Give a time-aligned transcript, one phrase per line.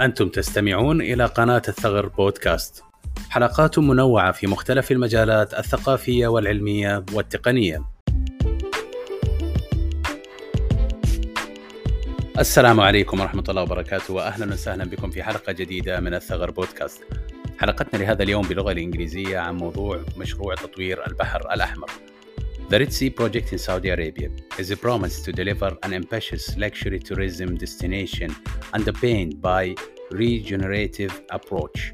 [0.00, 2.84] أنتم تستمعون إلى قناة الثغر بودكاست.
[3.30, 7.84] حلقات منوعة في مختلف المجالات الثقافية والعلمية والتقنية.
[12.38, 17.02] السلام عليكم ورحمة الله وبركاته وأهلا وسهلا بكم في حلقة جديدة من الثغر بودكاست.
[17.58, 21.90] حلقتنا لهذا اليوم باللغة الإنجليزية عن موضوع مشروع تطوير البحر الأحمر.
[22.70, 26.98] The Red Sea project in Saudi Arabia is a promise to deliver an ambitious luxury
[26.98, 28.30] tourism destination
[28.74, 29.74] underpinned by
[30.10, 31.92] regenerative approach.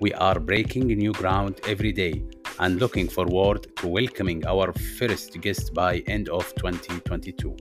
[0.00, 2.24] We are breaking new ground every day
[2.58, 7.56] and looking forward to welcoming our first guest by end of 2022.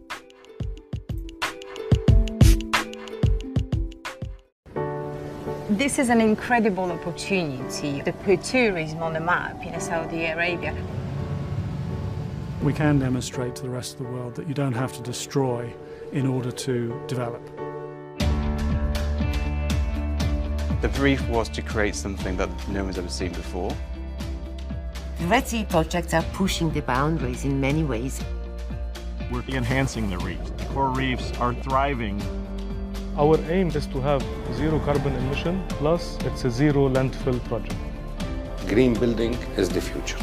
[5.69, 10.75] This is an incredible opportunity to put tourism on the map in Saudi Arabia.
[12.63, 15.71] We can demonstrate to the rest of the world that you don't have to destroy
[16.11, 17.68] in order to develop.
[20.81, 23.75] The brief was to create something that no one's ever seen before.
[25.19, 28.23] The Red Sea projects are pushing the boundaries in many ways.
[29.29, 30.49] We're enhancing the reefs.
[30.51, 32.21] The coral reefs are thriving.
[33.17, 37.75] Our aim is to have zero carbon emission, plus it's a zero landfill project.
[38.67, 40.17] Green building is the future.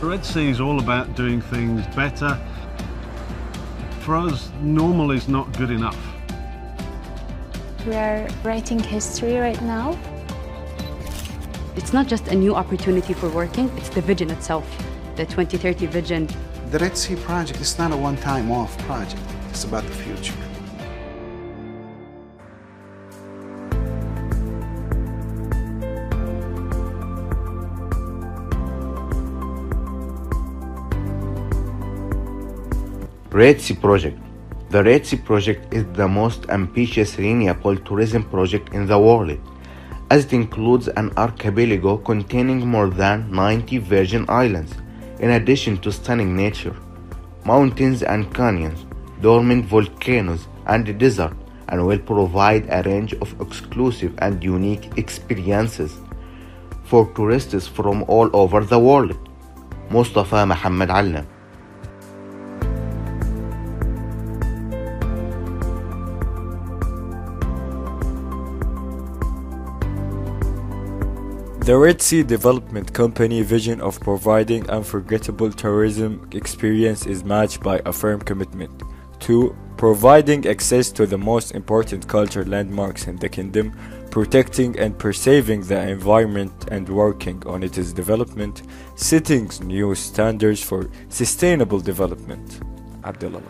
[0.00, 2.36] The Red Sea is all about doing things better.
[4.00, 6.07] For us, normal is not good enough.
[7.86, 9.96] We are writing history right now.
[11.76, 14.66] It's not just a new opportunity for working, it's the vision itself,
[15.14, 16.28] the 2030 vision.
[16.70, 19.22] The Red Sea project is not a one-time off project.
[19.50, 20.34] It's about the future.
[33.30, 34.18] Red Sea Project
[34.70, 39.38] The Red Sea Project is the most ambitious renewable tourism project in the world,
[40.10, 44.74] as it includes an archipelago containing more than 90 virgin islands,
[45.20, 46.76] in addition to stunning nature,
[47.46, 48.84] mountains and canyons,
[49.22, 51.34] dormant volcanoes, and desert,
[51.70, 55.96] and will provide a range of exclusive and unique experiences
[56.84, 59.16] for tourists from all over the world.
[59.88, 61.26] Mustafa Muhammad Allam
[71.68, 77.92] The Red Sea Development Company vision of providing unforgettable tourism experience is matched by a
[77.92, 78.82] firm commitment
[79.18, 83.76] to providing access to the most important cultural landmarks in the kingdom,
[84.10, 88.62] protecting and preserving the environment and working on its development,
[88.94, 92.60] setting new standards for sustainable development.
[93.04, 93.42] Abdullah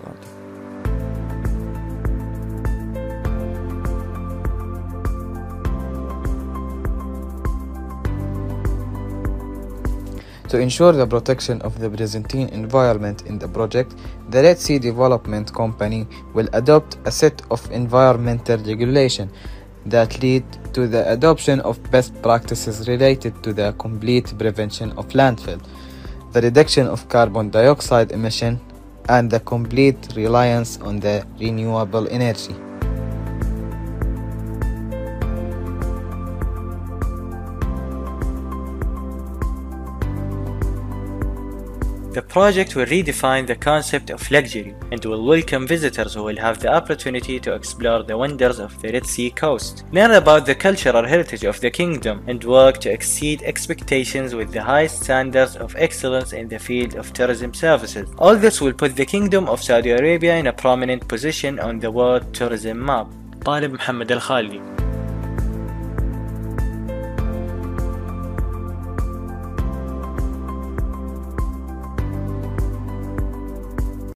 [10.48, 13.94] To ensure the protection of the Byzantine environment in the project,
[14.30, 19.30] the Red Sea Development Company will adopt a set of environmental regulations
[19.84, 25.62] that lead to the adoption of best practices related to the complete prevention of landfill,
[26.32, 28.58] the reduction of carbon dioxide emission,
[29.10, 32.54] and the complete reliance on the renewable energy.
[42.17, 46.59] The project will redefine the concept of luxury and will welcome visitors who will have
[46.59, 51.07] the opportunity to explore the wonders of the Red Sea coast, learn about the cultural
[51.07, 56.33] heritage of the kingdom, and work to exceed expectations with the highest standards of excellence
[56.33, 58.07] in the field of tourism services.
[58.19, 61.89] All this will put the Kingdom of Saudi Arabia in a prominent position on the
[61.89, 63.07] world tourism map.
[63.45, 64.76] طالب محمد الخالدي